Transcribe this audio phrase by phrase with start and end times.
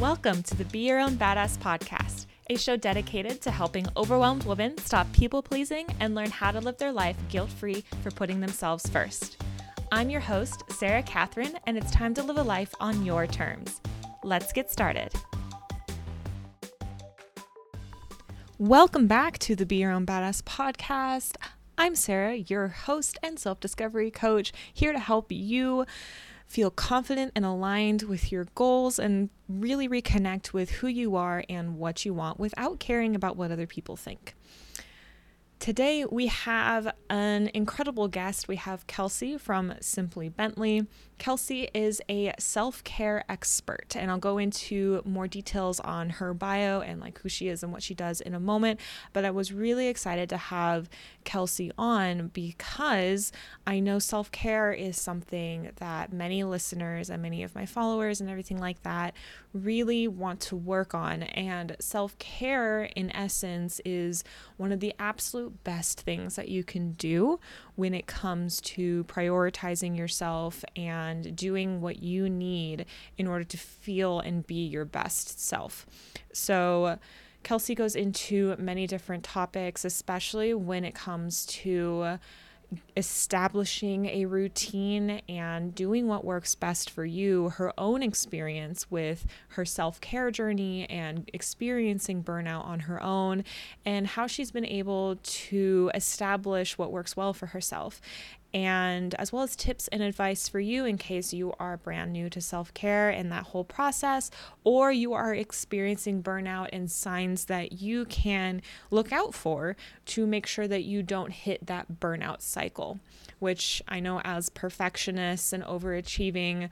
[0.00, 4.78] Welcome to the Be Your Own Badass podcast, a show dedicated to helping overwhelmed women
[4.78, 8.88] stop people pleasing and learn how to live their life guilt free for putting themselves
[8.90, 9.42] first.
[9.90, 13.80] I'm your host, Sarah Catherine, and it's time to live a life on your terms.
[14.22, 15.12] Let's get started.
[18.56, 21.34] Welcome back to the Be Your Own Badass podcast.
[21.76, 25.86] I'm Sarah, your host and self discovery coach, here to help you
[26.48, 31.76] feel confident and aligned with your goals and really reconnect with who you are and
[31.78, 34.34] what you want without caring about what other people think.
[35.58, 38.46] Today, we have an incredible guest.
[38.46, 40.86] We have Kelsie from Simply Bentley.
[41.18, 46.80] Kelsie is a self care expert, and I'll go into more details on her bio
[46.80, 48.78] and like who she is and what she does in a moment.
[49.12, 50.88] But I was really excited to have
[51.24, 53.32] Kelsie on because
[53.66, 58.30] I know self care is something that many listeners and many of my followers and
[58.30, 59.12] everything like that
[59.52, 61.24] really want to work on.
[61.24, 64.22] And self care, in essence, is
[64.56, 67.38] one of the absolute best things that you can do
[67.76, 74.20] when it comes to prioritizing yourself and doing what you need in order to feel
[74.20, 75.86] and be your best self.
[76.32, 76.98] So,
[77.44, 82.18] Kelsie goes into many different topics, especially when it comes to
[82.96, 89.64] establishing a routine and doing what works best for you, her own experience with her
[89.64, 93.44] self care journey and experiencing burnout on her own,
[93.84, 98.00] and how she's been able to establish what works well for herself
[98.54, 102.30] and as well as tips and advice for you in case you are brand new
[102.30, 104.30] to self care and that whole process,
[104.64, 109.76] or you are experiencing burnout and signs that you can look out for
[110.06, 112.98] to make sure that you don't hit that burnout cycle,
[113.38, 116.70] which I know as perfectionists and overachieving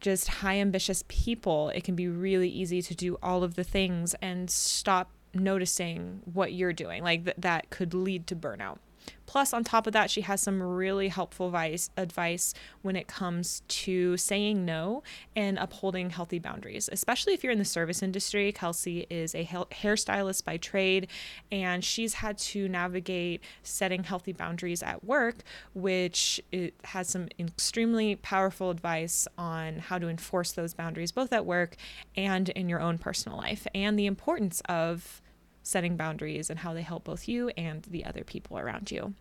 [0.00, 4.14] just high ambitious people, it can be really easy to do all of the things
[4.22, 7.02] and stop noticing what you're doing.
[7.02, 8.78] Like th- that could lead to burnout.
[9.26, 13.62] Plus, on top of that, she has some really helpful advice, advice when it comes
[13.68, 15.02] to saying no
[15.36, 18.52] and upholding healthy boundaries, especially if you're in the service industry.
[18.52, 21.08] Kelsie is a hairstylist by trade,
[21.52, 25.36] and she's had to navigate setting healthy boundaries at work,
[25.74, 31.44] which it has some extremely powerful advice on how to enforce those boundaries, both at
[31.44, 31.76] work
[32.16, 35.20] and in your own personal life, and the importance of
[35.68, 39.14] setting boundaries and how they help both you and the other people around you.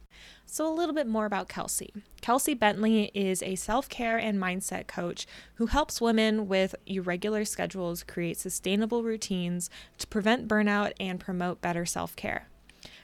[0.45, 2.01] So, a little bit more about Kelsie.
[2.21, 8.03] Kelsie Bentley is a self care and mindset coach who helps women with irregular schedules
[8.03, 12.47] create sustainable routines to prevent burnout and promote better self care.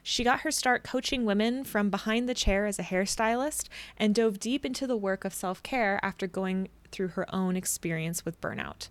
[0.01, 4.39] She got her start coaching women from behind the chair as a hairstylist and dove
[4.39, 8.87] deep into the work of self care after going through her own experience with burnout.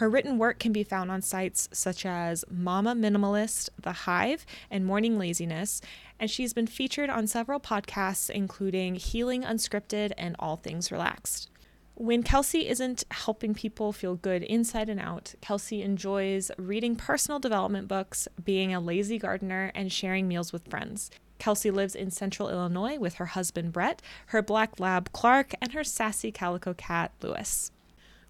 [0.00, 4.86] Her written work can be found on sites such as Mama Minimalist, The Hive, and
[4.86, 5.82] Morning Laziness,
[6.18, 11.50] and she's been featured on several podcasts, including Healing Unscripted and All Things Relaxed.
[11.96, 17.86] When Kelsie isn't helping people feel good inside and out, Kelsie enjoys reading personal development
[17.86, 21.10] books, being a lazy gardener, and sharing meals with friends.
[21.38, 25.84] Kelsie lives in central Illinois with her husband Brett, her black lab Clark, and her
[25.84, 27.70] sassy calico cat Lewis.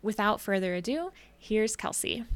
[0.02, 2.26] Without further ado, here's Kelsie.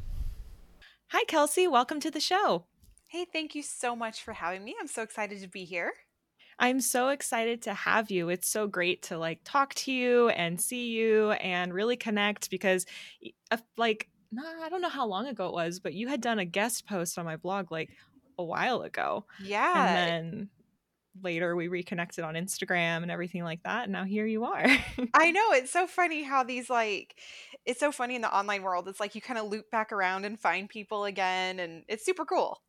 [1.09, 1.71] Hi, Kelsie.
[1.71, 2.65] Welcome to the show.
[3.07, 4.75] Hey, thank you so much for having me.
[4.79, 5.93] I'm so excited to be here.
[6.57, 8.29] I'm so excited to have you.
[8.29, 12.85] It's so great to like talk to you and see you and really connect because
[13.51, 16.45] uh, like I don't know how long ago it was, but you had done a
[16.45, 17.89] guest post on my blog like
[18.37, 19.25] a while ago.
[19.41, 19.73] Yeah.
[19.75, 20.49] And then
[21.21, 23.83] later we reconnected on Instagram and everything like that.
[23.83, 24.65] And now here you are.
[25.13, 25.51] I know.
[25.51, 27.15] It's so funny how these, like,
[27.65, 28.87] it's so funny in the online world.
[28.87, 31.59] It's like you kind of loop back around and find people again.
[31.59, 32.61] And it's super cool.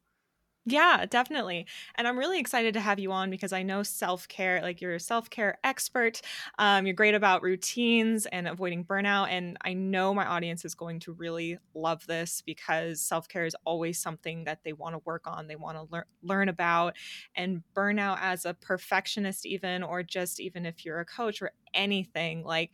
[0.68, 1.64] Yeah, definitely.
[1.94, 4.96] And I'm really excited to have you on because I know self care, like you're
[4.96, 6.20] a self care expert.
[6.58, 9.28] Um, you're great about routines and avoiding burnout.
[9.30, 13.54] And I know my audience is going to really love this because self care is
[13.64, 16.96] always something that they want to work on, they want to lear- learn about.
[17.36, 22.42] And burnout as a perfectionist, even, or just even if you're a coach or anything,
[22.42, 22.72] like,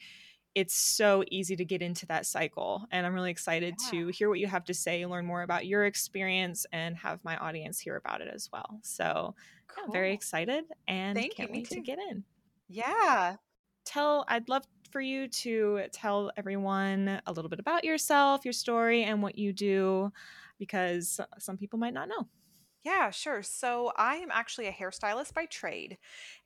[0.54, 2.86] it's so easy to get into that cycle.
[2.90, 3.90] And I'm really excited yeah.
[3.90, 7.36] to hear what you have to say, learn more about your experience, and have my
[7.38, 8.78] audience hear about it as well.
[8.82, 9.34] So
[9.68, 9.84] cool.
[9.86, 12.24] I'm very excited and Thank can't you, wait to get in.
[12.68, 13.36] Yeah.
[13.84, 19.04] Tell, I'd love for you to tell everyone a little bit about yourself, your story,
[19.04, 20.12] and what you do,
[20.58, 22.28] because some people might not know.
[22.84, 23.42] Yeah, sure.
[23.42, 25.98] So I am actually a hairstylist by trade.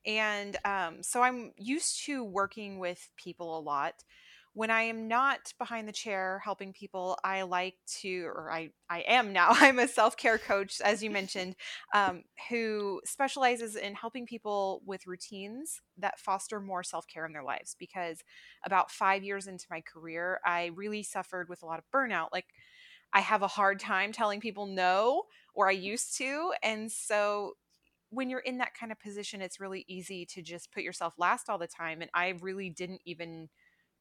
[0.05, 3.95] And um, so I'm used to working with people a lot
[4.55, 9.01] when I am not behind the chair helping people, I like to, or I, I
[9.01, 11.57] am now, I'm a self care coach, as you mentioned,
[11.95, 17.45] um, who specializes in helping people with routines that foster more self care in their
[17.45, 17.77] lives.
[17.79, 18.23] Because
[18.65, 22.29] about five years into my career, I really suffered with a lot of burnout.
[22.33, 22.47] Like,
[23.13, 25.25] I have a hard time telling people no,
[25.55, 26.53] or I used to.
[26.63, 27.55] And so
[28.11, 31.49] when you're in that kind of position, it's really easy to just put yourself last
[31.49, 32.03] all the time.
[32.03, 33.49] And I really didn't even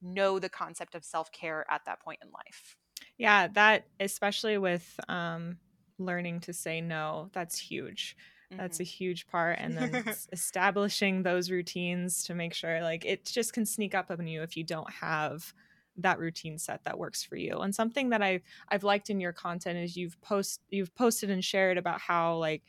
[0.02, 2.76] know the concept of self care at that point in life.
[3.18, 5.58] Yeah, that especially with um,
[5.98, 8.16] learning to say no, that's huge.
[8.52, 8.62] Mm-hmm.
[8.62, 8.90] That's a mm-hmm.
[8.90, 9.58] huge part.
[9.60, 14.28] And then establishing those routines to make sure like it just can sneak up on
[14.28, 15.54] you if you don't have
[15.98, 17.60] that routine set that works for you.
[17.60, 21.44] And something that I've I've liked in your content is you've post you've posted and
[21.44, 22.64] shared about how like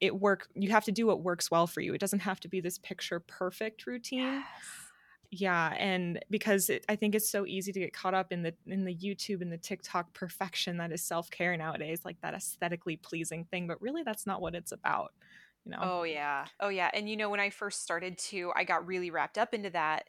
[0.00, 1.94] it work you have to do what works well for you.
[1.94, 4.20] It doesn't have to be this picture perfect routine.
[4.20, 4.84] Yes
[5.36, 8.54] yeah and because it, i think it's so easy to get caught up in the
[8.66, 13.44] in the youtube and the tiktok perfection that is self-care nowadays like that aesthetically pleasing
[13.44, 15.12] thing but really that's not what it's about
[15.64, 18.64] you know oh yeah oh yeah and you know when i first started to i
[18.64, 20.08] got really wrapped up into that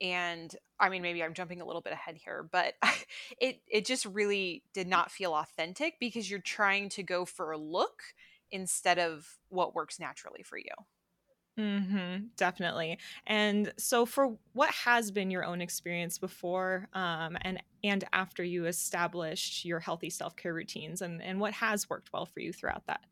[0.00, 2.74] and i mean maybe i'm jumping a little bit ahead here but
[3.40, 7.58] it it just really did not feel authentic because you're trying to go for a
[7.58, 8.02] look
[8.50, 10.72] instead of what works naturally for you
[11.58, 12.98] Mm-hmm, definitely.
[13.26, 18.66] And so, for what has been your own experience before um, and and after you
[18.66, 22.86] established your healthy self care routines, and and what has worked well for you throughout
[22.86, 23.04] that?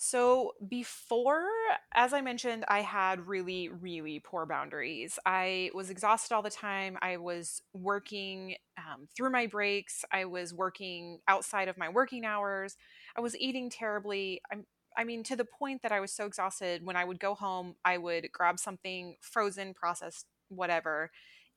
[0.00, 1.44] So, before,
[1.92, 5.18] as I mentioned, I had really, really poor boundaries.
[5.26, 6.96] I was exhausted all the time.
[7.02, 10.04] I was working um, through my breaks.
[10.12, 12.76] I was working outside of my working hours.
[13.16, 14.40] I was eating terribly.
[14.52, 14.66] I'm
[14.96, 17.76] I mean, to the point that I was so exhausted when I would go home,
[17.84, 21.10] I would grab something frozen, processed, whatever,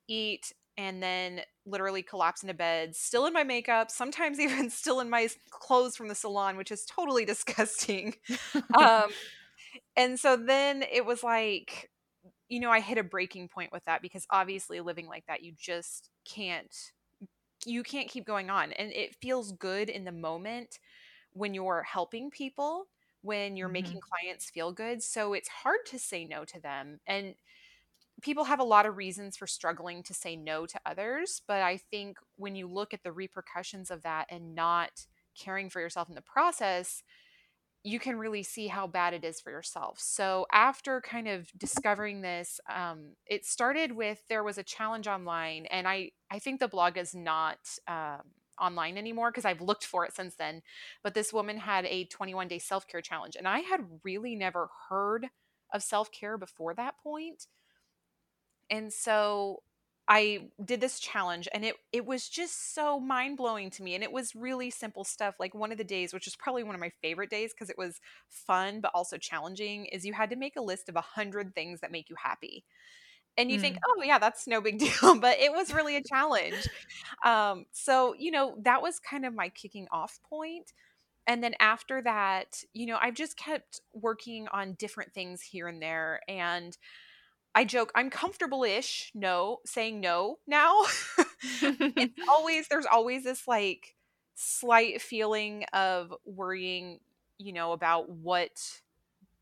[0.08, 5.10] eat, and then literally collapse into bed, still in my makeup, sometimes even still in
[5.10, 8.16] my clothes from the salon, which is totally disgusting.
[8.78, 9.10] um,
[9.96, 11.90] and so then it was like,
[12.50, 15.54] you know, I hit a breaking point with that because obviously living like that, you
[15.58, 16.76] just can't,
[17.66, 18.74] you can't keep going on.
[18.74, 20.80] And it feels good in the moment
[21.34, 22.88] when you're helping people
[23.22, 23.74] when you're mm-hmm.
[23.74, 25.02] making clients feel good.
[25.02, 27.00] So it's hard to say no to them.
[27.08, 27.36] And
[28.22, 31.42] people have a lot of reasons for struggling to say no to others.
[31.48, 35.08] But I think when you look at the repercussions of that and not
[35.38, 37.04] caring for yourself in the process,
[37.84, 40.00] you can really see how bad it is for yourself.
[40.00, 45.66] So after kind of discovering this, um, it started with there was a challenge online,
[45.68, 47.58] and I I think the blog is not
[47.88, 48.22] um,
[48.60, 50.62] online anymore because I've looked for it since then.
[51.04, 54.70] But this woman had a 21 day self care challenge, and I had really never
[54.90, 55.28] heard
[55.74, 57.48] of self care before that point.
[58.72, 59.62] And so
[60.08, 64.12] I did this challenge and it it was just so mind-blowing to me and it
[64.12, 66.92] was really simple stuff like one of the days which is probably one of my
[67.02, 70.62] favorite days because it was fun but also challenging is you had to make a
[70.62, 72.66] list of a 100 things that make you happy.
[73.38, 73.62] And you mm.
[73.62, 76.68] think oh yeah that's no big deal but it was really a challenge.
[77.24, 80.74] Um, so you know that was kind of my kicking off point.
[81.28, 85.82] And then after that you know i've just kept working on different things here and
[85.82, 86.76] there and
[87.56, 90.82] i joke i'm comfortable-ish no saying no now
[91.62, 93.96] it's always there's always this like
[94.36, 97.00] slight feeling of worrying
[97.38, 98.82] you know about what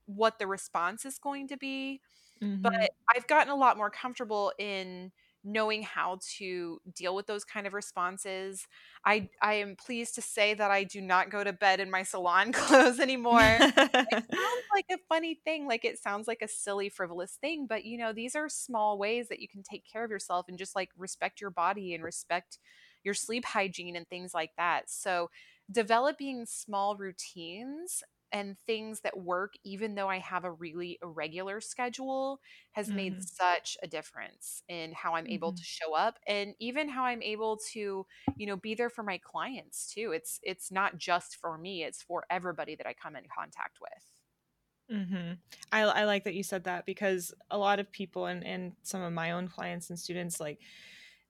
[0.06, 2.02] what the response is going to be
[2.42, 2.62] Mm-hmm.
[2.62, 5.12] But I've gotten a lot more comfortable in
[5.44, 8.68] knowing how to deal with those kind of responses.
[9.06, 12.04] I I am pleased to say that I do not go to bed in my
[12.04, 13.64] salon clothes anymore.
[14.12, 17.86] it sounds like a funny thing, like it sounds like a silly frivolous thing, but
[17.86, 20.76] you know, these are small ways that you can take care of yourself and just
[20.76, 22.60] like respect your body and respect
[23.04, 24.90] your sleep hygiene and things like that.
[24.90, 25.30] So,
[25.72, 32.40] developing small routines and things that work even though I have a really irregular schedule
[32.72, 32.96] has mm-hmm.
[32.96, 35.34] made such a difference in how I'm mm-hmm.
[35.34, 38.06] able to show up and even how I'm able to,
[38.38, 40.12] you know, be there for my clients too.
[40.14, 44.98] It's it's not just for me, it's for everybody that I come in contact with.
[45.00, 45.34] Mm-hmm.
[45.72, 49.02] I, I like that you said that because a lot of people and, and some
[49.02, 50.60] of my own clients and students like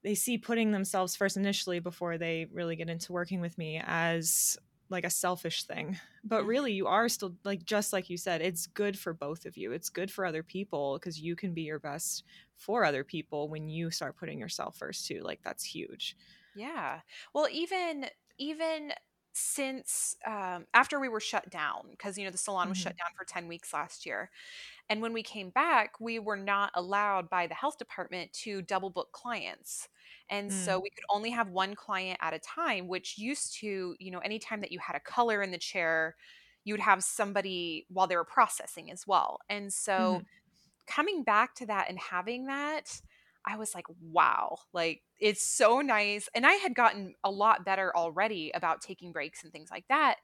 [0.01, 4.57] they see putting themselves first initially before they really get into working with me as
[4.89, 8.67] like a selfish thing but really you are still like just like you said it's
[8.67, 11.79] good for both of you it's good for other people because you can be your
[11.79, 12.23] best
[12.55, 16.17] for other people when you start putting yourself first too like that's huge
[16.55, 16.99] yeah
[17.33, 18.05] well even
[18.37, 18.91] even
[19.33, 22.83] since um, after we were shut down because you know the salon was mm-hmm.
[22.89, 24.29] shut down for 10 weeks last year
[24.89, 28.89] And when we came back, we were not allowed by the health department to double
[28.89, 29.87] book clients.
[30.29, 30.81] And so Mm.
[30.81, 34.61] we could only have one client at a time, which used to, you know, anytime
[34.61, 36.15] that you had a color in the chair,
[36.65, 39.39] you would have somebody while they were processing as well.
[39.49, 40.25] And so Mhm.
[40.87, 43.01] coming back to that and having that,
[43.45, 46.29] I was like, wow, like it's so nice.
[46.35, 50.17] And I had gotten a lot better already about taking breaks and things like that.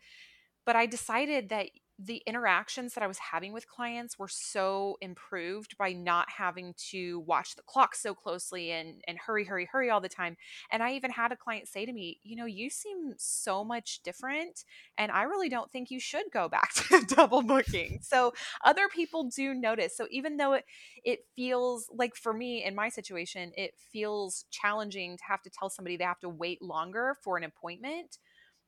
[0.66, 5.78] But I decided that the interactions that I was having with clients were so improved
[5.78, 10.02] by not having to watch the clock so closely and and hurry hurry hurry all
[10.02, 10.36] the time.
[10.72, 14.02] And I even had a client say to me, "You know, you seem so much
[14.04, 14.66] different
[14.98, 18.34] and I really don't think you should go back to double booking." So,
[18.64, 19.96] other people do notice.
[19.96, 20.66] So, even though it
[21.06, 25.70] it feels like for me in my situation, it feels challenging to have to tell
[25.70, 28.18] somebody they have to wait longer for an appointment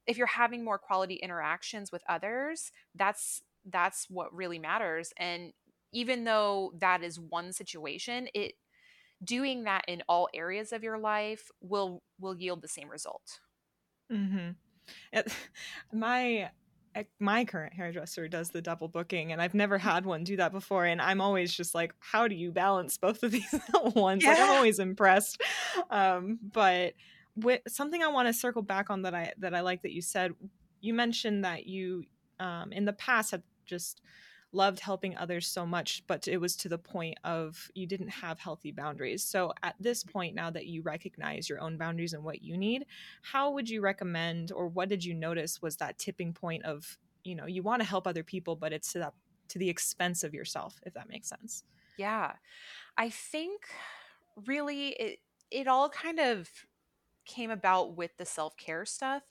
[0.07, 5.13] if you're having more quality interactions with others, that's that's what really matters.
[5.17, 5.51] And
[5.93, 8.53] even though that is one situation, it
[9.23, 13.39] doing that in all areas of your life will will yield the same result.
[14.11, 14.51] Mm-hmm.
[15.11, 15.33] It,
[15.93, 16.49] my
[16.95, 20.51] eh, my current hairdresser does the double booking and I've never had one do that
[20.51, 24.23] before and I'm always just like how do you balance both of these at once?
[24.23, 25.41] Like I'm always impressed.
[25.89, 26.93] Um but
[27.67, 30.33] something I want to circle back on that I that I like that you said
[30.81, 32.03] you mentioned that you
[32.39, 34.01] um in the past had just
[34.53, 38.39] loved helping others so much but it was to the point of you didn't have
[38.39, 39.23] healthy boundaries.
[39.23, 42.85] So at this point now that you recognize your own boundaries and what you need
[43.21, 47.35] how would you recommend or what did you notice was that tipping point of you
[47.35, 49.13] know you want to help other people but it's to that
[49.49, 51.63] to the expense of yourself if that makes sense
[51.97, 52.33] Yeah.
[52.97, 53.67] I think
[54.45, 56.49] really it it all kind of
[57.27, 59.23] came about with the self-care stuff,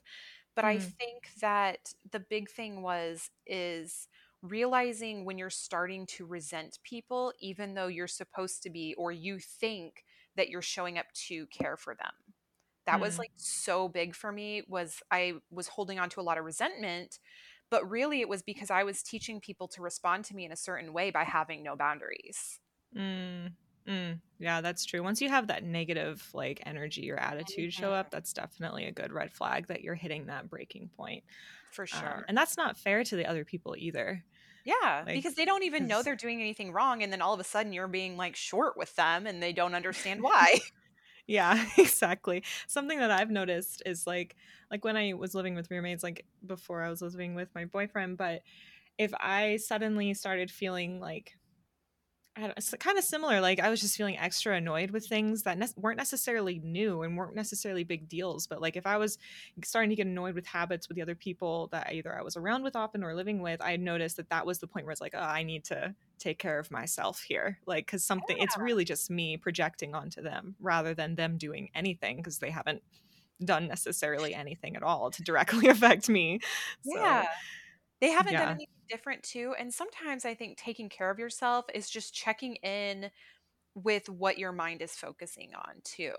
[0.55, 4.07] but I mm, think that the big thing was is
[4.41, 9.39] realizing when you're starting to resent people even though you're supposed to be or you
[9.39, 10.03] think
[10.35, 12.13] that you're showing up to care for them.
[12.85, 16.23] That was mm, like so big for me was I was holding on to a
[16.23, 17.19] lot of resentment,
[17.69, 20.55] but really it was because I was teaching people to respond to me in a
[20.57, 22.59] certain way by having no boundaries.
[22.93, 23.47] mm,
[23.87, 24.19] mm.
[24.39, 28.33] yeah that's true once you have that negative like energy or attitude show up that's
[28.33, 31.23] definitely a good red flag that you're hitting that breaking point
[31.71, 32.25] For um, sure.
[32.27, 34.23] and that's not fair to the other people either
[34.65, 37.39] Yeah, like because they don't even know they're doing anything wrong, and then all of
[37.39, 40.59] a sudden you're being like short with them and they don't understand why.
[41.25, 42.43] Yeah, exactly.
[42.67, 44.35] Something that I've noticed is like
[44.71, 48.17] like when I was living with roommates, like before I was living with my boyfriend,
[48.17, 48.41] but
[48.97, 51.37] if I suddenly started feeling like
[52.37, 53.41] it's kind of similar.
[53.41, 57.17] Like I was just feeling extra annoyed with things that ne- weren't necessarily new and
[57.17, 58.47] weren't necessarily big deals.
[58.47, 59.17] But like if I was
[59.63, 62.63] starting to get annoyed with habits with the other people that either I was around
[62.63, 65.15] with often or living with, I noticed that that was the point where it's like,
[65.15, 67.59] oh, I need to take care of myself here.
[67.65, 72.17] Like, because something, it's really just me projecting onto them rather than them doing anything
[72.17, 72.81] because they haven't
[73.43, 76.39] done necessarily anything at all to directly affect me.
[76.83, 77.23] Yeah.
[77.23, 77.29] So,
[78.01, 81.89] They haven't done anything different too, and sometimes I think taking care of yourself is
[81.89, 83.11] just checking in
[83.75, 86.13] with what your mind is focusing on too.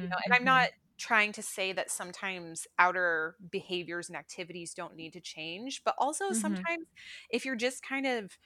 [0.00, 0.58] You know, and I'm Mm-hmm.
[0.60, 5.94] not trying to say that sometimes outer behaviors and activities don't need to change, but
[5.98, 6.62] also Mm-hmm.
[6.72, 6.86] sometimes
[7.30, 8.38] if you're just kind of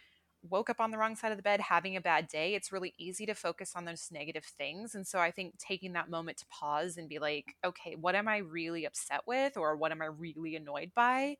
[0.42, 2.94] woke up on the wrong side of the bed having a bad day, it's really
[2.98, 4.94] easy to focus on those negative things.
[4.94, 8.26] And so I think taking that moment to pause and be like, okay, what am
[8.28, 11.36] I really upset with or what am I really annoyed by?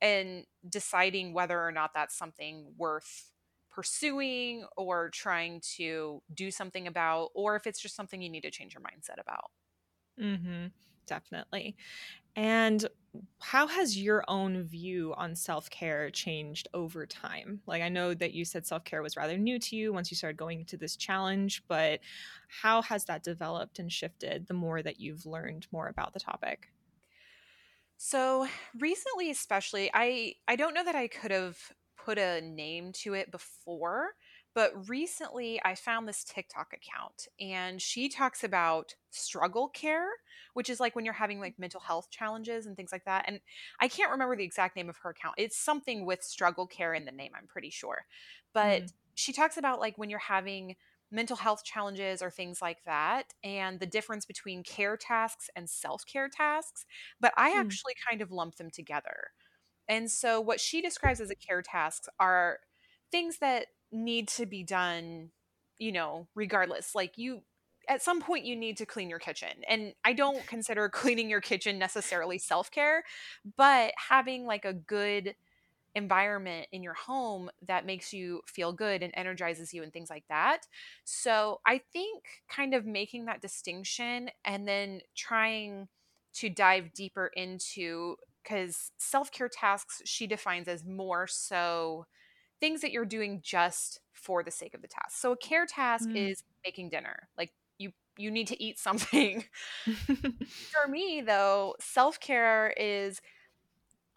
[0.00, 3.32] And deciding whether or not that's something worth
[3.70, 8.50] pursuing or trying to do something about, or if it's just something you need to
[8.50, 9.50] change your mindset about.
[10.20, 10.66] Mm-hmm.
[11.06, 11.76] Definitely.
[12.36, 12.86] And
[13.40, 17.62] how has your own view on self care changed over time?
[17.66, 20.16] Like, I know that you said self care was rather new to you once you
[20.16, 22.00] started going into this challenge, but
[22.48, 26.68] how has that developed and shifted the more that you've learned more about the topic?
[28.00, 33.14] So recently, especially, I I don't know that I could have put a name to
[33.14, 34.12] it before,
[34.54, 40.08] but recently I found this TikTok account and she talks about struggle care,
[40.54, 43.24] which is like when you're having like mental health challenges and things like that.
[43.26, 43.40] And
[43.80, 45.34] I can't remember the exact name of her account.
[45.38, 48.06] It's something with struggle care in the name, I'm pretty sure.
[48.62, 50.76] Mm, But she talks about like when you're having
[51.10, 56.28] mental health challenges or things like that and the difference between care tasks and self-care
[56.28, 56.84] tasks
[57.20, 59.30] but I mm, actually kind of lump them together.
[59.88, 62.60] And so, what she describes as a care tasks are
[63.10, 65.32] things that need to be done,
[65.78, 66.94] you know, regardless.
[66.94, 67.42] Like, you,
[67.88, 69.62] at some point, you need to clean your kitchen.
[69.66, 73.04] And I don't consider cleaning your kitchen necessarily self care,
[73.56, 75.34] but having like a good
[75.94, 80.24] environment in your home that makes you feel good and energizes you and things like
[80.28, 80.66] that.
[81.04, 85.88] So I think kind of making that distinction and then trying
[86.34, 92.06] to dive deeper into because self care tasks she defines as more so
[92.60, 95.18] things that you're doing just for the sake of the task.
[95.18, 96.14] So a care task Mm.
[96.14, 97.28] is making dinner.
[97.38, 99.44] Like you you need to eat something.
[100.72, 103.20] for me though, self care is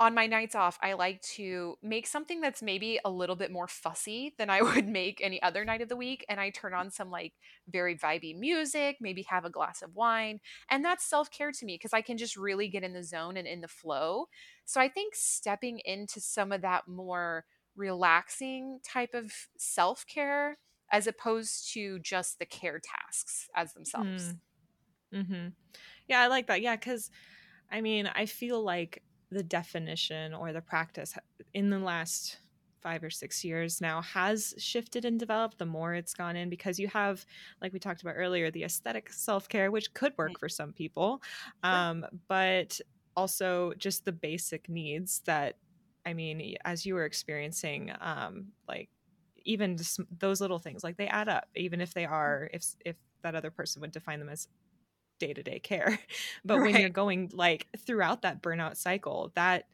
[0.01, 3.67] on my nights off, I like to make something that's maybe a little bit more
[3.67, 6.25] fussy than I would make any other night of the week.
[6.27, 7.33] And I turn on some like
[7.69, 10.39] very vibey music, maybe have a glass of wine.
[10.69, 13.37] And that's self care to me because I can just really get in the zone
[13.37, 14.25] and in the flow.
[14.65, 20.57] So I think stepping into some of that more relaxing type of self care
[20.91, 24.35] as opposed to just the care tasks as themselves.
[25.13, 25.27] Mm.
[25.27, 25.47] hmm
[26.07, 26.61] Yeah, I like that.
[26.61, 27.11] Yeah, because
[27.71, 31.15] I mean, I feel like the definition or the practice
[31.53, 32.37] in the last
[32.81, 36.79] five or six years now has shifted and developed the more it's gone in because
[36.79, 37.25] you have
[37.61, 40.39] like we talked about earlier the aesthetic self-care which could work Right.
[40.39, 41.21] for some people
[41.63, 41.73] Sure.
[41.73, 42.79] um, but
[43.15, 45.57] also just the basic needs that
[46.05, 48.89] i mean as you were experiencing um, like
[49.45, 52.95] even just those little things like they add up even if they are if if
[53.23, 54.47] that other person would define them as
[55.21, 55.99] day-to-day care
[56.45, 59.65] but when you're going like throughout that burnout cycle that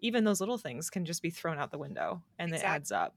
[0.00, 3.16] even those little things can just be thrown out the window and it adds up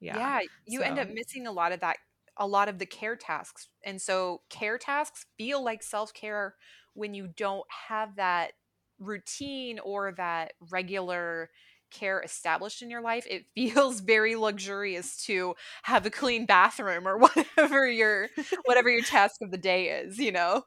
[0.00, 1.98] yeah Yeah, you end up missing a lot of that,
[2.36, 3.68] a lot of the care tasks.
[3.84, 6.56] And so care tasks feel like self-care
[6.94, 8.52] when you don't have that
[8.98, 11.50] routine or that regular
[11.90, 13.26] care established in your life.
[13.28, 18.30] It feels very luxurious to have a clean bathroom or whatever your
[18.64, 20.64] whatever your task of the day is, you know?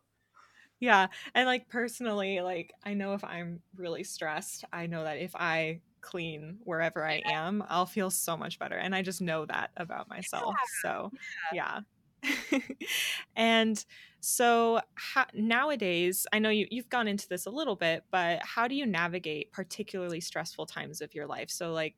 [0.80, 5.36] Yeah and like personally like i know if i'm really stressed i know that if
[5.36, 7.32] i clean wherever i Yeah.
[7.34, 11.50] am i'll feel so much better and i just know that about myself so Yeah.
[11.50, 11.80] yeah
[13.36, 13.86] and
[14.20, 14.82] so
[15.14, 18.76] ho- nowadays i know you, you've gone into this a little bit but how do
[18.76, 21.96] you navigate particularly stressful times of your life so like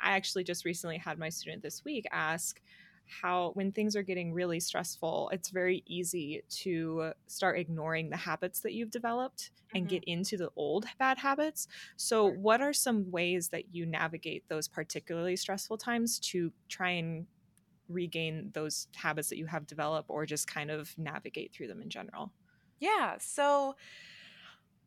[0.00, 2.60] i actually just recently had my student this week ask
[3.08, 8.60] how when things are getting really stressful it's very easy to start ignoring the habits
[8.60, 9.88] that you've developed and Mhm.
[9.88, 11.66] get into the old bad habits
[11.96, 17.26] so what are some ways that you navigate those particularly stressful times to try and
[17.88, 21.90] regain those habits that you have developed or just kind of navigate through them in
[21.90, 22.32] general
[22.80, 23.18] Yeah.
[23.18, 23.76] So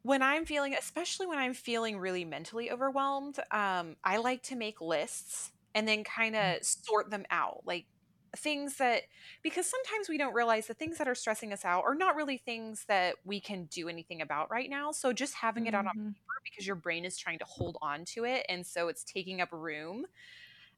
[0.03, 4.81] when I'm feeling, especially when I'm feeling really mentally overwhelmed, um, I like to make
[4.81, 7.61] lists and then kind of sort them out.
[7.65, 7.87] Like
[8.37, 9.03] things that,
[9.43, 12.37] because sometimes we don't realize the things that are stressing us out are not really
[12.37, 14.91] things that we can do anything about right now.
[14.91, 16.15] So just having it out on Mhm.
[16.15, 18.45] paper because your brain is trying to hold on to it.
[18.49, 20.05] And so it's taking up room.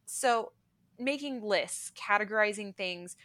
[0.05, 0.53] So
[0.99, 3.15] making lists, categorizing things,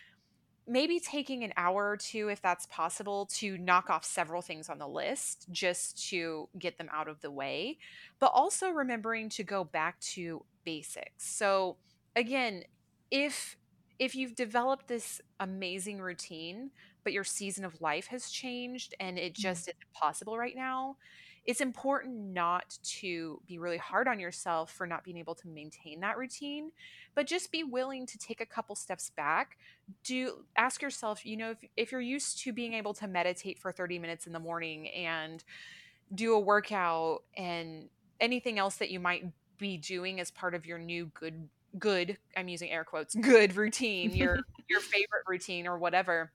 [0.66, 4.78] maybe taking an hour or two if that's possible to knock off several things on
[4.78, 7.78] the list just to get them out of the way
[8.20, 11.78] but also remembering to go back to basics so
[12.14, 12.62] again
[13.10, 13.56] if
[13.98, 16.70] if you've developed this amazing routine
[17.04, 19.36] but your season of life has changed and it Mhm.
[19.36, 20.96] just isn't possible right now
[21.46, 26.00] it's important not to be really hard on yourself for not being able to maintain
[26.00, 26.72] that routine
[27.14, 29.56] but just be willing to take a couple steps back
[30.04, 33.72] do ask yourself you know if, if you're used to being able to meditate for
[33.72, 35.44] 30 minutes in the morning and
[36.14, 37.88] do a workout and
[38.20, 39.24] anything else that you might
[39.58, 44.14] be doing as part of your new good good i'm using air quotes good routine
[44.14, 44.38] your
[44.68, 46.32] your favorite routine or whatever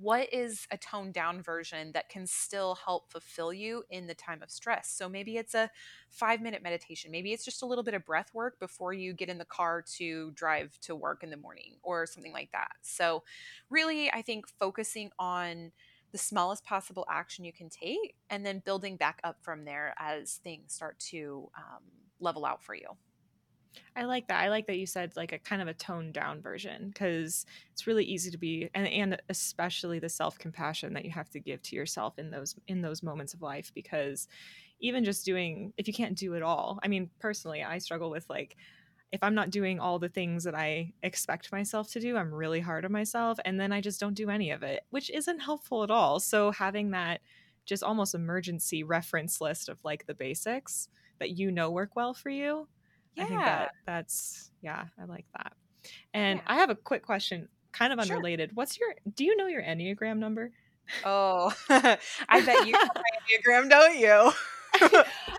[0.00, 4.42] what is a toned down version that can still help fulfill you in the time
[4.42, 4.88] of stress?
[4.90, 5.70] So maybe it's a
[6.08, 9.28] five minute meditation maybe it's just a little bit of breath work before you get
[9.28, 12.72] in the car to drive to work in the morning or something like that.
[12.82, 13.22] So
[13.70, 15.72] really i think focusing on
[16.12, 20.34] the smallest possible action you can take and then building back up from there as
[20.44, 21.82] things start to um,
[22.20, 22.88] level out for you
[23.94, 24.42] I like that.
[24.42, 27.86] I like that you said like a kind of a toned down version because it's
[27.86, 31.62] really easy to be and and especially the self compassion that you have to give
[31.62, 34.28] to yourself in those in those moments of life because
[34.80, 36.78] even just doing if you can't do it all.
[36.82, 38.56] I mean, personally, I struggle with like
[39.12, 42.60] if I'm not doing all the things that I expect myself to do, I'm really
[42.60, 45.82] hard on myself and then I just don't do any of it, which isn't helpful
[45.82, 46.18] at all.
[46.18, 47.20] So having that
[47.66, 50.88] just almost emergency reference list of like the basics
[51.20, 52.66] that you know work well for you
[53.18, 55.52] I think yeah that that's yeah, I like that.
[56.14, 58.50] And yeah I have a quick question, kind of sure unrelated.
[58.54, 60.52] What's your do you know your Enneagram number?
[61.04, 62.74] oh i bet you
[63.46, 64.32] enneagram don't you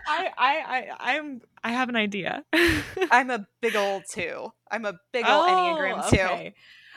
[0.06, 2.44] I, I, I, I'm, I have an idea.
[3.10, 4.52] I'm a big old two.
[4.70, 6.20] I'm a big old oh, Enneagram two.
[6.20, 6.54] Okay.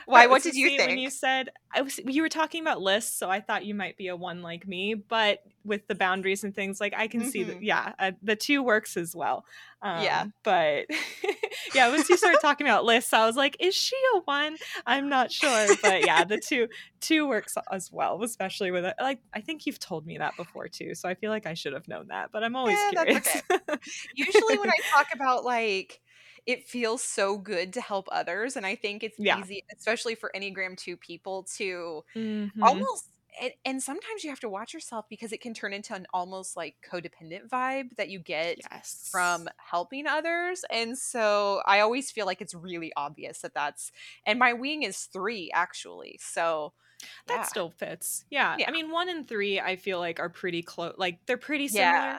[0.08, 0.26] Why?
[0.26, 0.88] What did you think?
[0.88, 3.98] When you said I was, you were talking about lists, so I thought you might
[3.98, 4.94] be a one like me.
[4.94, 7.28] But with the boundaries and things, like I can mm-hmm.
[7.28, 7.62] see that.
[7.62, 9.44] Yeah, uh, the two works as well.
[9.82, 10.86] Um, yeah, but
[11.74, 14.56] yeah, once you started talking about lists, I was like, is she a one?
[14.86, 16.68] I'm not sure, but yeah, the two
[17.00, 18.94] two works as well, especially with it.
[18.98, 21.74] Like I think you've told me that before too, so I feel like I should
[21.74, 22.30] have known that.
[22.32, 23.42] But I'm always yeah, curious.
[23.50, 23.76] Okay.
[24.14, 26.00] Usually, when I talk about like
[26.48, 29.38] it feels so good to help others and i think it's yeah.
[29.38, 32.62] easy especially for enneagram 2 people to mm-hmm.
[32.62, 33.06] almost
[33.40, 36.56] and, and, sometimes you have to watch yourself because it can turn into an almost
[36.56, 39.08] like codependent vibe that you get yes.
[39.12, 43.92] from helping others and so i always feel like it's really obvious that that's
[44.26, 46.72] and my wing is three actually so
[47.28, 47.42] that yeah.
[47.42, 48.56] still fits yeah.
[48.58, 48.64] yeah.
[48.66, 52.18] i mean one and three i feel like are pretty close like they're pretty similar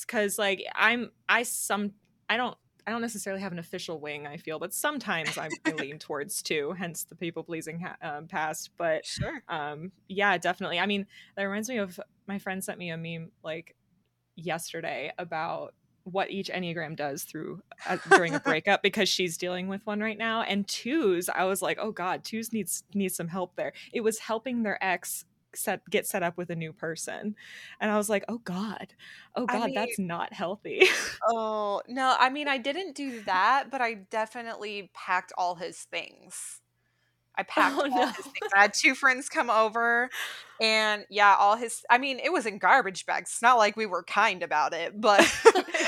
[0.00, 1.92] because like i'm i some
[2.30, 5.98] i don't I don't necessarily have an official wing, I feel, but sometimes I, lean
[5.98, 8.70] towards two, hence the people pleasing ha- um, past.
[8.76, 9.42] But sure.
[9.48, 10.78] Um, yeah, definitely.
[10.78, 13.74] I mean, that reminds me of my friend sent me a meme like
[14.36, 19.84] yesterday about what each enneagram does through uh, during a breakup because she's dealing with
[19.84, 23.56] one right now and twos i was like oh god twos needs needs some help
[23.56, 25.24] there it was helping their ex
[25.56, 27.34] set get set up with a new person
[27.80, 28.94] and i was like oh god
[29.34, 30.82] oh god I mean, that's not healthy
[31.28, 36.60] oh no i mean i didn't do that but i definitely packed all his things
[37.38, 38.06] I packed oh, all no.
[38.06, 38.52] his things.
[38.54, 40.08] I had two friends come over,
[40.60, 41.84] and yeah, all his.
[41.90, 43.30] I mean, it was in garbage bags.
[43.30, 45.20] It's not like we were kind about it, but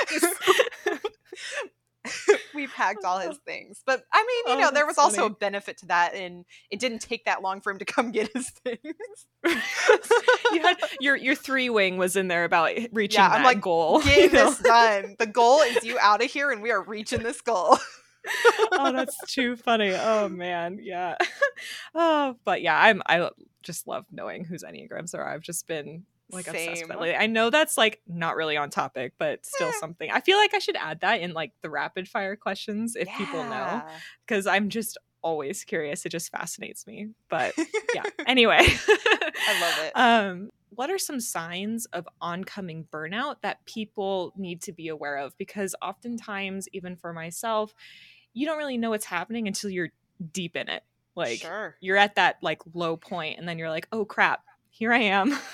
[2.59, 3.81] we packed all his things.
[3.85, 5.17] But I mean, you oh, know, there was funny.
[5.17, 8.11] also a benefit to that, and it didn't take that long for him to come
[8.11, 8.79] get his things.
[10.51, 13.61] you had your your three wing was in there about reaching yeah, that I'm like,
[13.61, 14.01] goal.
[14.01, 15.15] Get this done.
[15.17, 17.77] The goal is you out of here, and we are reaching this goal.
[18.73, 19.93] oh, that's too funny.
[19.93, 21.15] Oh man, yeah.
[21.95, 23.29] oh, but yeah, I'm I
[23.63, 25.27] just love knowing whose enneagrams are.
[25.27, 26.71] I've just been like Same.
[26.71, 27.15] obsessed with it.
[27.19, 29.73] I know that's like not really on topic, but still eh.
[29.79, 30.11] something.
[30.11, 33.17] I feel like I should add that in like the rapid fire questions if yeah.
[33.17, 33.81] people know,
[34.25, 36.05] because I'm just always curious.
[36.05, 37.09] It just fascinates me.
[37.29, 37.53] But
[37.93, 38.03] yeah.
[38.27, 39.91] anyway, I love it.
[39.99, 45.37] Um, what are some signs of oncoming burnout that people need to be aware of?
[45.37, 47.73] Because oftentimes, even for myself,
[48.33, 49.89] you don't really know what's happening until you're
[50.31, 50.83] deep in it.
[51.15, 51.75] Like sure.
[51.81, 55.37] you're at that like low point, and then you're like, oh crap, here I am.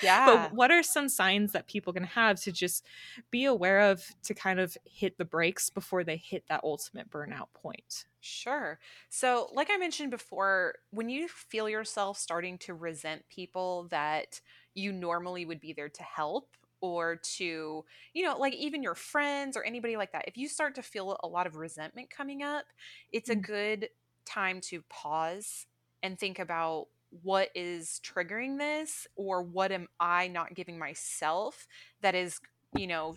[0.00, 0.26] Yeah.
[0.26, 2.84] but what are some signs that people can have to just
[3.32, 7.48] be aware of to kind of hit the brakes before they hit that ultimate burnout
[7.52, 8.04] point?
[8.20, 8.78] Sure.
[9.08, 14.40] So, like I mentioned before, when you feel yourself starting to resent people that
[14.74, 19.56] you normally would be there to help or to, you know, like even your friends
[19.56, 22.66] or anybody like that, if you start to feel a lot of resentment coming up,
[23.12, 23.42] it's a mm.
[23.42, 23.88] good
[24.24, 25.66] time to pause
[26.02, 26.86] and think about
[27.22, 31.66] what is triggering this or what am I not giving myself
[32.02, 32.40] that is,
[32.76, 33.16] you know,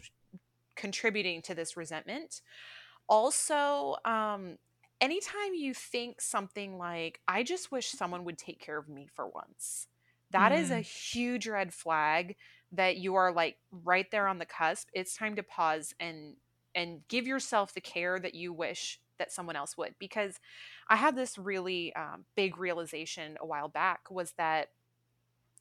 [0.76, 2.42] contributing to this resentment.
[3.08, 4.58] Also, um,
[5.00, 9.28] anytime you think something like, I just wish someone would take care of me for
[9.28, 9.88] once,
[10.32, 10.60] that mm.
[10.60, 10.82] is a mm.
[10.84, 12.36] huge red flag
[12.72, 14.88] that you are like right there on the cusp.
[14.94, 16.36] It's time to pause and
[16.74, 20.40] and give yourself the care that you wish that someone else would because
[20.90, 24.70] i had this really um, big realization a while back was that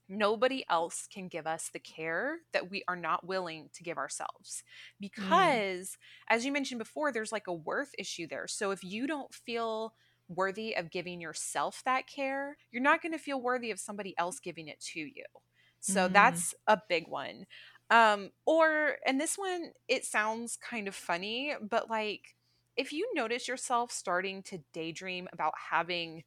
[0.09, 4.65] nobody else can give us the care that we are not willing to give ourselves
[4.97, 5.09] mm.
[5.09, 5.97] because mm.
[6.29, 9.95] as you mentioned before there's like a worth issue there so if you don't feel
[10.29, 14.41] worthy of giving yourself that care you're not going to feel worthy of somebody else
[14.41, 15.25] giving it to you
[15.79, 16.13] so mm.
[16.13, 17.47] that's a big one
[17.91, 22.35] um or and this one it sounds kind of funny but like
[22.81, 26.25] if you notice yourself starting to daydream about having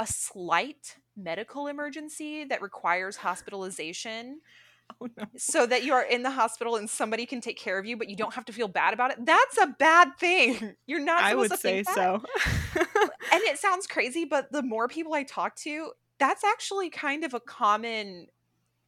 [0.00, 4.40] a slight medical emergency that requires hospitalization
[5.00, 5.24] oh, no.
[5.36, 8.08] so that you are in the hospital and somebody can take care of you but
[8.08, 11.60] you don't have to feel bad about it that's a bad thing you're not supposed
[11.60, 11.68] to.
[11.68, 12.22] i would say so
[13.32, 17.34] and it sounds crazy but the more people i talk to that's actually kind of
[17.34, 18.26] a common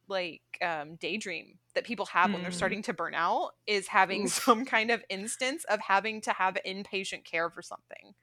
[0.09, 2.33] like um, daydream that people have mm.
[2.33, 2.57] when they're hmm.
[2.57, 4.33] starting to burn out is having Oof.
[4.43, 8.13] some kind of instance of having to have inpatient care for something.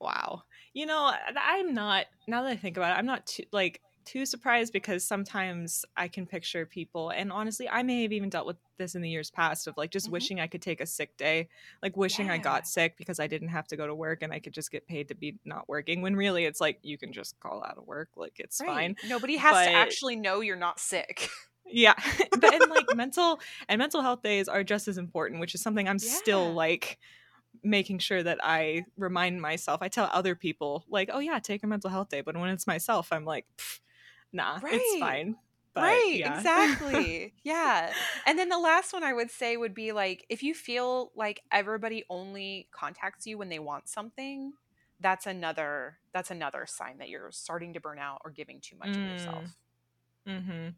[0.00, 0.42] Wow.
[0.72, 4.26] You know, I'm not now that I think about it, I'm not too like too
[4.26, 8.56] surprised because sometimes I can picture people, and honestly, I may have even dealt with
[8.76, 10.14] this in the years past of like just mm-hmm.
[10.14, 11.48] wishing I could take a sick day,
[11.80, 12.32] like wishing yeah.
[12.32, 14.72] I got sick because I didn't have to go to work and I could just
[14.72, 16.02] get paid to be not working.
[16.02, 18.68] When really, it's like you can just call out of work, like it's right.
[18.68, 18.96] fine.
[19.06, 21.28] Nobody has but, to actually know you're not sick.
[21.64, 21.94] Yeah.
[22.40, 25.88] but and like mental and mental health days are just as important, which is something
[25.88, 26.10] I'm Yeah.
[26.14, 26.98] still like
[27.62, 29.82] making sure that I remind myself.
[29.82, 32.66] I tell other people like, "Oh yeah, take a mental health day," but when it's
[32.66, 33.80] myself, I'm like, "Pff,
[34.32, 34.96] "Nah, it's Right.
[35.00, 35.36] fine."
[35.72, 36.36] But, right, yeah.
[36.38, 37.32] exactly.
[37.44, 37.92] yeah.
[38.26, 41.42] And then the last one I would say would be like if you feel like
[41.52, 44.52] everybody only contacts you when they want something,
[44.98, 48.90] that's another that's another sign that you're starting to burn out or giving too much
[48.90, 49.12] of Mm.
[49.12, 49.44] yourself.
[50.26, 50.68] mm-hmm.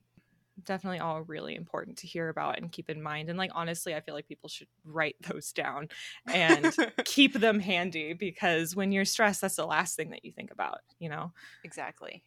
[0.64, 3.30] Definitely all really important to hear about and keep in mind.
[3.30, 5.88] And like honestly, I feel like people should write those down
[6.26, 10.50] and keep them handy because when you're stressed, that's the last thing that you think
[10.50, 11.32] about, you know?
[11.64, 12.22] exactly.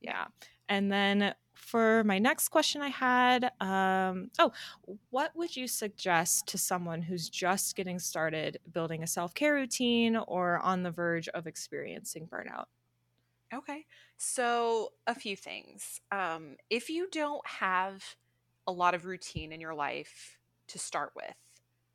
[0.00, 0.28] Yeah.
[0.68, 4.52] And then for my next question, I had, um, oh,
[5.10, 10.16] what would you suggest to someone who's just getting started building a self care routine
[10.16, 12.66] or on the verge of experiencing burnout?
[13.52, 13.86] Okay.
[14.18, 16.00] So, a few things.
[16.10, 18.16] Um, if you don't have
[18.66, 21.34] a lot of routine in your life to start with,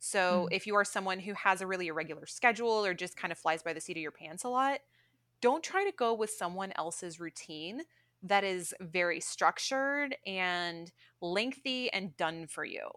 [0.00, 0.52] so Mm.
[0.52, 3.62] if you are someone who has a really irregular schedule or just kind of flies
[3.62, 4.80] by the seat of your pants a lot,
[5.40, 7.82] don't try to go with someone else's routine
[8.24, 12.88] that is very structured and lengthy and done for you.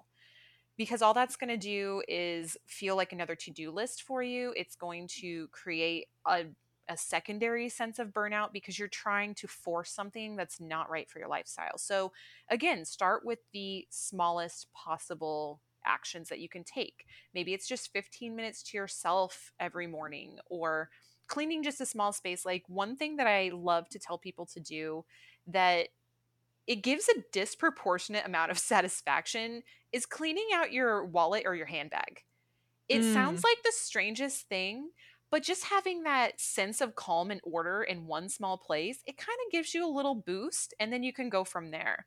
[0.77, 4.53] Because all that's going to do is feel like another to do list for you.
[4.55, 6.45] It's going to create a
[6.89, 11.19] a secondary sense of burnout because you're trying to force something that's not right for
[11.19, 11.77] your lifestyle.
[11.77, 12.13] So,
[12.49, 17.05] again, start with the smallest possible actions that you can take.
[17.33, 20.89] Maybe it's just 15 minutes to yourself every morning or
[21.27, 22.45] cleaning just a small space.
[22.45, 25.05] Like, one thing that I love to tell people to do
[25.47, 25.89] that
[26.67, 32.23] it gives a disproportionate amount of satisfaction is cleaning out your wallet or your handbag.
[32.89, 33.45] It sounds Mm.
[33.45, 34.91] like the strangest thing,
[35.31, 39.37] but just having that sense of calm and order in one small place, it kind
[39.45, 42.05] of gives you a little boost and then you can go from there.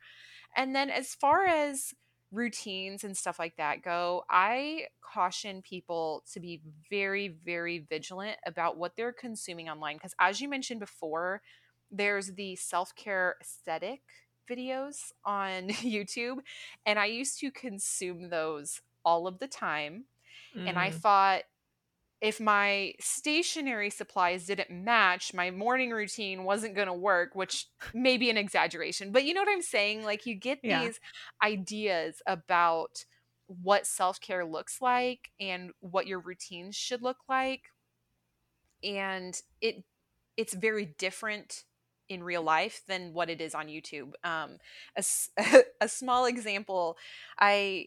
[0.57, 1.95] And then as far as
[2.33, 8.77] routines and stuff like that go, I caution people to be very, very vigilant about
[8.77, 9.97] what they're consuming online.
[9.97, 11.43] Because as you mentioned before,
[11.91, 14.03] there's the self care aesthetic
[14.51, 16.39] videos on YouTube,
[16.87, 20.07] and I used to consume those all of the time.
[20.67, 21.03] And I Mm.
[21.03, 21.45] thought,
[22.21, 28.17] if my stationary supplies didn't match, my morning routine wasn't going to work, which may
[28.19, 29.13] be an exaggeration.
[29.13, 30.05] But you know what I'm saying?
[30.05, 30.69] Like, you get Yeah.
[30.69, 31.01] these
[31.43, 33.05] ideas about
[33.47, 37.63] what self care looks like and what your routines should look like.
[38.83, 39.85] And it
[40.37, 41.65] it's very different
[42.09, 44.13] in real life than what it is on YouTube.
[44.25, 44.59] Um,
[44.97, 45.05] a,
[45.81, 46.97] a small example
[47.39, 47.87] I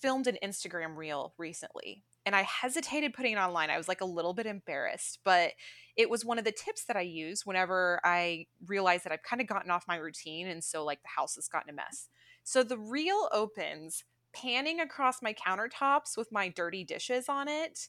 [0.00, 3.70] filmed an Instagram reel recently and I hesitated putting it online.
[3.70, 5.52] I was like a little bit embarrassed, but
[5.96, 9.40] it was one of the tips that I use whenever I realize that I've kind
[9.40, 12.08] of gotten off my routine and so like the house has gotten a mess.
[12.42, 17.88] So the reel opens panning across my countertops with my dirty dishes on it.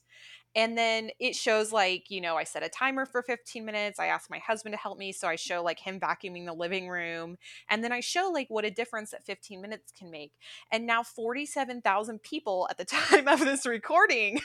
[0.55, 3.99] And then it shows like, you know, I set a timer for 15 minutes.
[3.99, 5.11] I asked my husband to help me.
[5.11, 7.37] So I show like him vacuuming the living room.
[7.69, 10.31] And then I show like what a difference that 15 minutes can make.
[10.71, 14.39] And now 47,000 people at the time of this recording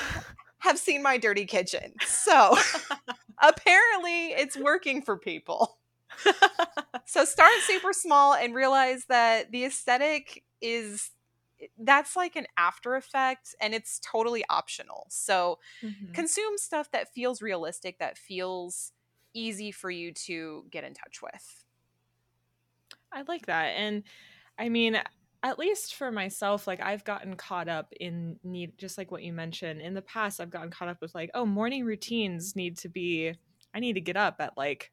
[0.58, 1.94] have seen my dirty kitchen.
[2.06, 2.56] So
[3.42, 5.78] apparently it's working for people.
[7.12, 11.10] So start super small and realize that the aesthetic is
[11.78, 15.06] that's like an after effect and it's totally optional.
[15.10, 16.12] So Mhm.
[16.14, 18.92] consume stuff that feels realistic, that feels
[19.34, 21.64] easy for you to get in touch with.
[23.12, 23.66] I like that.
[23.76, 24.04] And
[24.58, 25.00] I mean,
[25.42, 29.32] at least for myself, like I've gotten caught up in need, just like what you
[29.32, 29.80] mentioned.
[29.80, 33.34] In the past, I've gotten caught up with like, oh, morning routines need to be,
[33.74, 34.92] I need to get up at like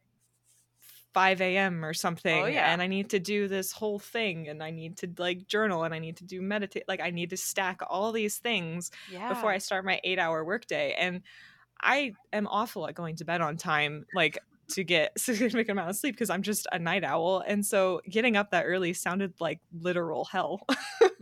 [1.13, 1.83] 5 a.m.
[1.83, 2.43] or oh, something.
[2.43, 2.71] Oh, yeah.
[2.71, 4.47] And I need to do this whole thing.
[4.47, 6.83] And I need to like journal and I need to do meditate.
[6.87, 9.29] Like I need to stack all these things Yeah.
[9.29, 10.95] before I start my eight hour workday.
[10.97, 11.21] And
[11.81, 14.37] I am awful at going to bed on time, like
[14.69, 17.43] to get significant amount of sleep because I'm just a night owl.
[17.45, 20.61] And so getting up that early sounded like literal hell.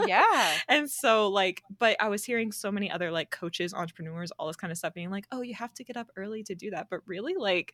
[0.05, 0.53] yeah.
[0.67, 4.57] and so like, but I was hearing so many other like coaches, entrepreneurs, all this
[4.57, 6.87] kind of stuff being like, oh, you have to get up early to do that.
[6.89, 7.73] But really, like,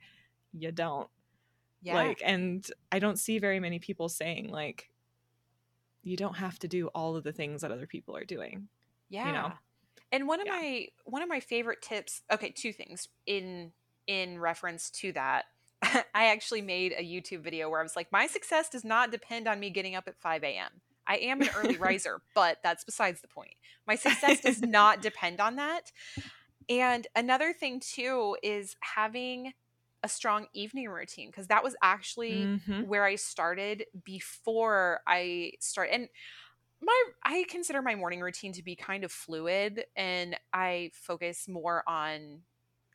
[0.53, 1.09] you don't.
[1.83, 1.95] Yeah.
[1.95, 4.89] Like, and I don't see very many people saying like,
[6.01, 8.67] you don't have to do all of the things that other people are doing.
[9.09, 9.27] yeah.
[9.27, 9.53] You know?
[10.11, 10.53] And one of Yeah.
[10.59, 13.71] my one of my favorite tips, okay, two things in
[14.07, 15.45] in reference to that.
[16.13, 19.47] I actually made a YouTube video where I was like, my success does not depend
[19.47, 20.81] on me getting up at 5 a.m.
[21.07, 23.55] I am an early riser, but that's besides the point.
[23.87, 25.91] My success does not depend on that.
[26.69, 29.53] And another thing too is having
[30.03, 32.81] a strong evening routine because that was actually Mm-hmm.
[32.81, 36.09] where I started before I start and
[36.81, 41.83] my I consider my morning routine to be kind of fluid and I focus more
[41.87, 42.41] on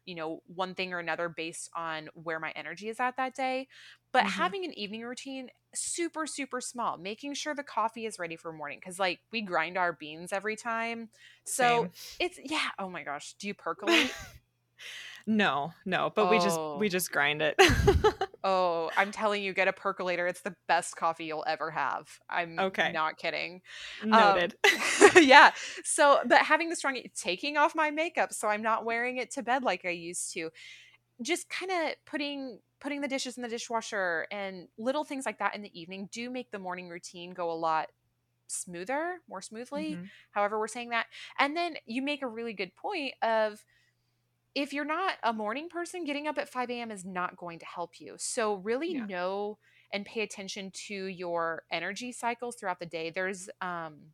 [0.04, 3.68] you know one thing or another based on where my energy is at that day
[4.12, 4.26] but Mm-hmm.
[4.26, 8.80] having an evening routine super super small making sure the coffee is ready for morning
[8.80, 11.10] cuz like we grind our beans every time
[11.44, 11.92] so Same.
[12.18, 14.16] it's yeah oh my gosh do you percolate
[15.28, 16.74] no, no, but we just Oh.
[16.74, 17.54] we just grind it.
[18.44, 20.26] Oh, I'm telling you, get a percolator.
[20.28, 22.08] It's the best coffee you'll ever have.
[22.30, 22.92] I'm Okay.
[22.92, 23.62] not kidding.
[24.04, 24.54] Noted.
[25.16, 25.50] yeah.
[25.82, 29.42] So, but having the strong, taking off my makeup so I'm not wearing it to
[29.42, 30.50] bed like I used to.
[31.20, 35.56] Just kind of putting putting the dishes in the dishwasher and little things like that
[35.56, 37.88] in the evening do make the morning routine go a lot
[38.46, 40.08] smoother, more smoothly Mhm.
[40.30, 41.06] however we're saying that.
[41.38, 43.64] And then you make a really good point of
[44.54, 46.90] if you're not a morning person, getting up at 5 a.m.
[46.90, 48.14] is not going to help you.
[48.18, 49.06] So really Yeah.
[49.06, 49.58] know
[49.92, 53.10] and pay attention to your energy cycles throughout the day.
[53.10, 54.12] There's um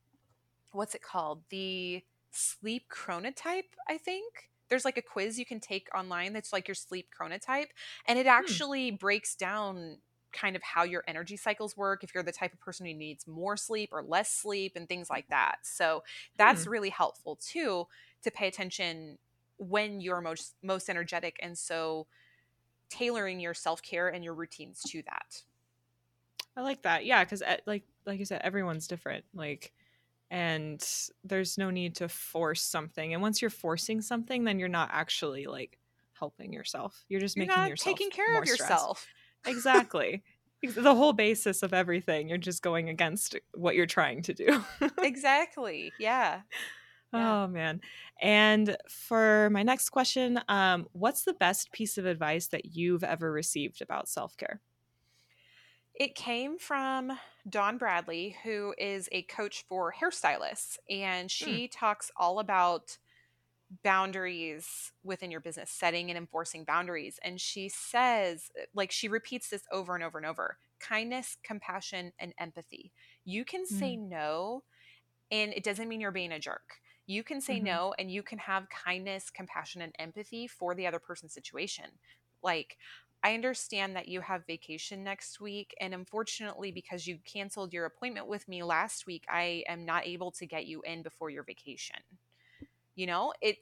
[0.72, 1.44] what's it called?
[1.50, 4.50] The sleep chronotype, I think.
[4.68, 7.68] There's like a quiz you can take online that's like your sleep chronotype.
[8.06, 9.98] And it actually breaks down
[10.32, 13.26] kind of how your energy cycles work, if you're the type of person who needs
[13.26, 15.58] more sleep or less sleep and things like that.
[15.62, 16.02] So
[16.36, 17.86] that's really helpful too
[18.22, 19.18] to pay attention
[19.58, 22.06] when you're most most energetic and so
[22.90, 25.42] tailoring your self-care and your routines to that.
[26.56, 27.04] I like that.
[27.04, 29.24] Yeah, because eh, like like you said, everyone's different.
[29.34, 29.72] Like,
[30.30, 30.84] and
[31.24, 33.12] there's no need to force something.
[33.12, 35.78] And once you're forcing something, then you're not actually like
[36.12, 37.04] helping yourself.
[37.08, 38.70] You're just You're making not yourself taking care more of stressed.
[38.70, 39.06] yourself.
[39.46, 40.22] Exactly.
[40.62, 42.30] The whole basis of everything.
[42.30, 44.64] You're just going against what you're trying to do.
[45.02, 45.92] exactly.
[45.98, 46.40] Yeah.
[47.14, 47.44] Yeah.
[47.44, 47.80] Oh man.
[48.20, 53.30] And for my next question, um, what's the best piece of advice that you've ever
[53.32, 54.60] received about self-care?
[55.94, 57.12] It came from
[57.48, 61.28] Dawn Bradley, who is a coach for hairstylists, and hmm.
[61.28, 62.98] she talks all about
[63.82, 67.18] boundaries within your business, setting and enforcing boundaries.
[67.22, 72.12] And she says, uh, like, she repeats this over and over and over kindness, compassion,
[72.18, 72.92] and empathy.
[73.24, 74.08] You can say mm.
[74.08, 74.64] no,
[75.30, 76.74] and it doesn't mean you're being a jerk.
[77.06, 77.60] You can say Mhm.
[77.60, 81.98] no, and you can have kindness, compassion, and empathy for the other person's situation.
[82.42, 82.78] Like,
[83.22, 88.26] I understand that you have vacation next week, and unfortunately, because you canceled your appointment
[88.28, 92.02] with me last week, I am not able to get you in before your vacation.
[92.94, 93.58] You know, it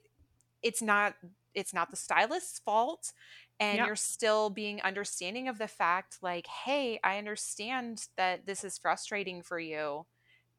[0.62, 1.16] it's not
[1.54, 3.12] it's not the stylist's fault
[3.60, 3.86] and Yeah.
[3.86, 9.42] you're still being understanding of the fact like, "Hey, I understand that this is frustrating
[9.42, 10.06] for you,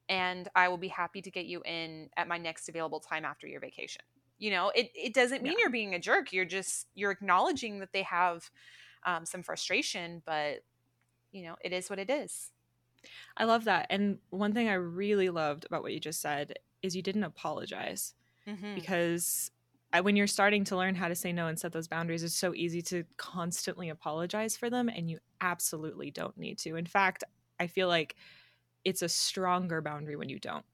[0.09, 3.47] and I will be happy to get you in at my next available time after
[3.47, 4.03] your vacation."
[4.37, 5.59] You know, it it doesn't mean Yeah.
[5.59, 6.33] you're being a jerk.
[6.33, 8.49] You're just you're acknowledging that they have
[9.05, 10.63] um, some frustration, but
[11.31, 12.51] you know, it is what it is.
[13.37, 13.87] I love that.
[13.89, 18.13] And one thing I really loved about what you just said is you didn't apologize
[18.45, 18.87] Mhm.
[19.13, 19.51] because
[19.93, 22.35] I, when you're starting to learn how to say no and set those boundaries, it's
[22.35, 24.89] so easy to constantly apologize for them.
[24.89, 26.75] And you absolutely don't need to.
[26.77, 27.23] In fact,
[27.59, 28.15] I feel like
[28.85, 30.65] it's a stronger boundary when you don't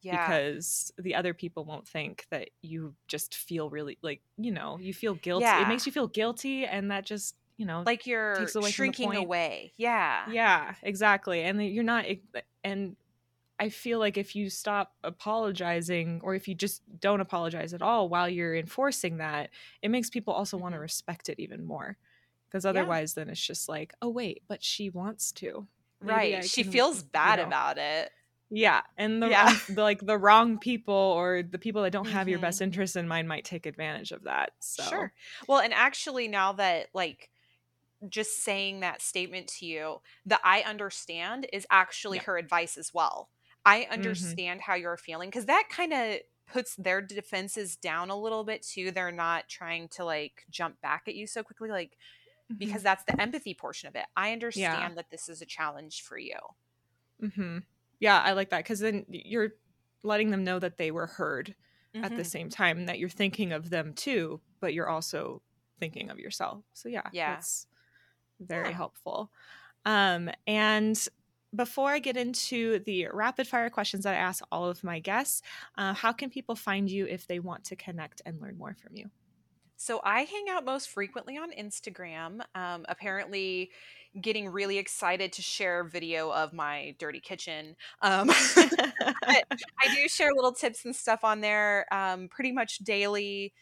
[0.00, 0.38] Yeah.
[0.38, 4.94] because the other people won't think that you just feel really like, you know, you
[4.94, 5.60] feel guilty.
[5.60, 6.64] It makes you feel guilty.
[6.66, 9.72] And that just, you know, like you're takes away shrinking away.
[9.76, 10.26] Yeah.
[10.26, 11.42] Yeah, exactly.
[11.42, 12.06] And you're not
[12.64, 12.96] and
[13.58, 18.08] I feel like if you stop apologizing or if you just don't apologize at all
[18.08, 19.50] while you're enforcing that,
[19.82, 20.80] it makes people also want to Mhm.
[20.80, 21.98] respect it even more.
[22.48, 22.98] Because Yeah.
[22.98, 25.68] otherwise then it's just like, "Oh wait, but she wants to."
[26.00, 26.44] Right.
[26.44, 27.54] I she feels you bad know.
[27.54, 28.12] about it.
[28.50, 29.58] Yeah, and the, Yeah.
[29.68, 32.40] the like the wrong people or the people that don't have your Mhm.
[32.40, 34.52] best interests in mind might take advantage of that.
[34.60, 35.12] So Sure.
[35.48, 37.30] Well, and actually now that like
[38.08, 42.22] just saying that statement to you, the I understand is actually Yeah.
[42.22, 43.30] her advice as well.
[43.66, 44.38] I Mhm.
[44.40, 48.62] understand how you're feeling because that kind of puts their defenses down a little bit
[48.62, 48.90] too.
[48.92, 51.98] They're not trying to like jump back at you so quickly, like
[52.50, 52.58] Mhm.
[52.58, 54.06] because that's the empathy portion of it.
[54.16, 56.36] I understand that this is a challenge for you.
[57.20, 57.58] hmm
[58.00, 59.50] Yeah, I like that because then you're
[60.02, 61.54] letting them know that they were heard
[62.02, 62.24] at the Mhm.
[62.24, 65.42] same time, that you're thinking of them too, but you're also
[65.80, 66.64] thinking of yourself.
[66.74, 67.26] So yeah, Yeah.
[67.26, 67.66] that's
[68.40, 68.74] very Yeah.
[68.74, 69.32] helpful.
[69.86, 71.08] Um, and
[71.54, 75.42] before I get into the rapid fire questions that I ask all of my guests,
[75.76, 78.96] uh, how can people find you if they want to connect and learn more from
[78.96, 79.10] you?
[79.80, 82.40] So I hang out most frequently on Instagram.
[82.54, 83.70] Um, apparently,
[84.20, 87.76] getting really excited to share video of my dirty kitchen.
[88.02, 89.42] Um, I
[89.94, 93.52] do share little tips and stuff on there um, pretty much daily.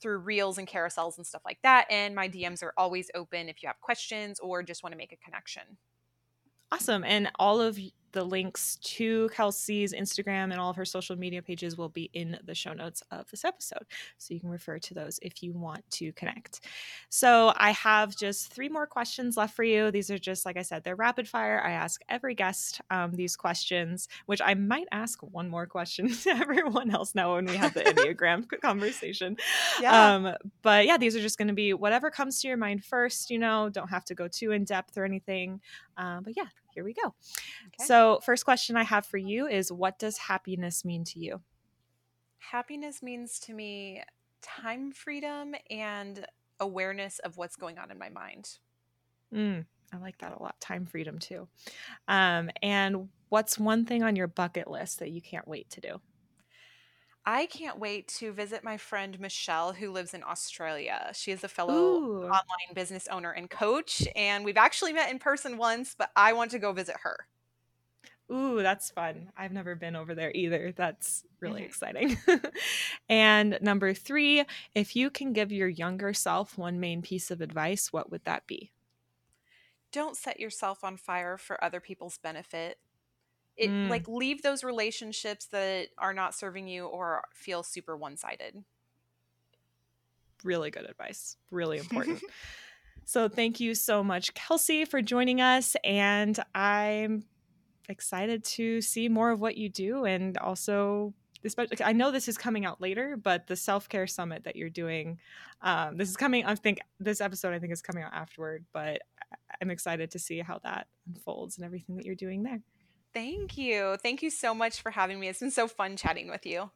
[0.00, 1.86] through reels and carousels and stuff like that.
[1.90, 5.12] And my DMs are always open if you have questions or just want to make
[5.12, 5.78] a connection.
[6.72, 7.04] Awesome.
[7.04, 7.78] And all of
[8.12, 12.38] the links to Kelsie's Instagram and all of her social media pages will be in
[12.44, 13.84] the show notes of this episode.
[14.18, 16.60] So you can refer to those if you want to connect.
[17.08, 19.90] So I have just three more questions left for you.
[19.90, 21.62] These are just, like I said, they're rapid fire.
[21.64, 26.30] I ask every guest um, these questions, which I might ask one more question to
[26.30, 29.36] everyone else now when we have the Enneagram conversation.
[29.80, 30.14] Yeah.
[30.14, 33.30] Um, but yeah, these are just going to be whatever comes to your mind first,
[33.30, 35.60] you know, don't have to go too in depth or anything.
[36.00, 37.14] Um, but yeah, here we go.
[37.66, 37.84] Okay.
[37.84, 41.42] So, first question I have for you is what does happiness mean to you?
[42.38, 44.02] Happiness means to me
[44.40, 46.26] time freedom and
[46.58, 48.56] awareness of what's going on in my mind.
[49.34, 50.58] Mm, I like that a lot.
[50.58, 51.46] Time freedom too.
[52.08, 56.00] Um, and what's one thing on your bucket list that you can't wait to do?
[57.26, 61.10] I can't wait to visit my friend Michelle, who lives in Australia.
[61.14, 62.24] She is a fellow Ooh.
[62.24, 66.50] online business owner and coach, and we've actually met in person once, but I want
[66.52, 67.26] to go visit her.
[68.32, 69.30] Ooh, that's fun.
[69.36, 70.72] I've never been over there either.
[70.76, 71.66] That's really mm-hmm.
[71.66, 72.16] exciting.
[73.08, 74.44] and number three,
[74.74, 78.46] if you can give your younger self one main piece of advice, what would that
[78.46, 78.70] be?
[79.92, 82.78] Don't set yourself on fire for other people's benefit
[83.60, 83.88] it mm.
[83.88, 88.64] like leave those relationships that are not serving you or feel super one-sided
[90.42, 92.22] really good advice really important
[93.04, 97.22] so thank you so much kelsie for joining us and i'm
[97.88, 101.12] excited to see more of what you do and also
[101.44, 104.70] especially I know this is coming out later, but the self care summit that you're
[104.70, 105.18] doing,
[105.62, 106.44] um, this is coming.
[106.44, 109.00] I think this episode I think is coming out afterward, but
[109.60, 112.60] I'm excited to see how that unfolds and everything that you're doing there.
[113.12, 113.96] Thank you.
[114.02, 115.28] Thank you so much for having me.
[115.28, 116.70] It's been so fun chatting with you.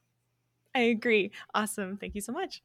[0.75, 1.31] I agree.
[1.55, 1.97] Awesome.
[1.97, 2.63] Thank you so much.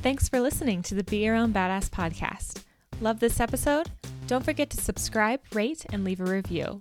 [0.00, 2.62] Thanks for listening to the Be Your Own Badass podcast.
[3.00, 3.90] Love this episode?
[4.26, 6.78] Don't forget to subscribe, rate, and leave a review.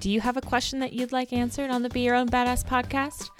[0.00, 2.64] Do you have a question that you'd like answered on the Be Your Own Badass
[2.64, 3.30] podcast?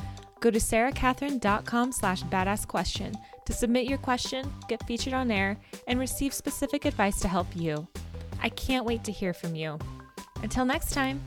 [0.40, 3.14] Go to sarahcatherine.com slash badass question
[3.48, 7.88] to submit your question, get featured on air, and receive specific advice to help you.
[8.42, 9.78] I can't wait to hear from you.
[10.42, 11.18] Until next time.